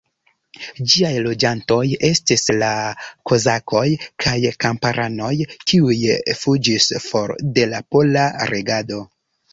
Ĝiaj 0.93 1.11
loĝantoj 1.25 1.81
estis 2.09 2.45
la 2.63 2.71
kozakoj 3.31 3.85
kaj 4.25 4.35
kamparanoj, 4.65 5.31
kiuj 5.73 5.99
fuĝis 6.43 6.91
for 7.09 7.35
de 7.59 7.71
la 7.75 7.87
pola 7.97 8.25
regado. 8.55 9.05